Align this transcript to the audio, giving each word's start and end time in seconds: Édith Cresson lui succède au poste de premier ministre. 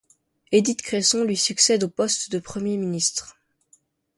Édith 0.51 0.81
Cresson 0.81 1.23
lui 1.23 1.37
succède 1.37 1.83
au 1.83 1.87
poste 1.87 2.31
de 2.31 2.39
premier 2.39 2.75
ministre. 2.75 3.37